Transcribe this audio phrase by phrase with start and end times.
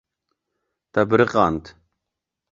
[0.93, 1.63] Te biriqand.